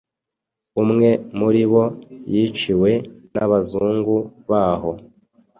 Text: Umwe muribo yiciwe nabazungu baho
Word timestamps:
Umwe 0.81 1.09
muribo 1.37 1.83
yiciwe 2.33 2.91
nabazungu 3.33 4.15
baho 4.49 4.91